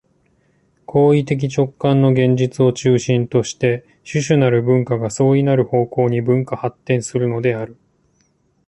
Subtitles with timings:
[0.87, 7.77] 行為的直観の現実を中心として種々なる文化が相異なる方向に分化発展するのである。